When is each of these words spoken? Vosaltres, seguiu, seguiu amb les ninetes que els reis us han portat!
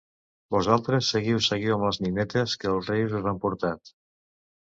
Vosaltres, 0.53 1.09
seguiu, 1.15 1.41
seguiu 1.47 1.75
amb 1.75 1.85
les 1.89 2.01
ninetes 2.05 2.55
que 2.63 2.71
els 2.71 2.89
reis 2.93 3.13
us 3.19 3.27
han 3.33 3.43
portat! 3.47 3.93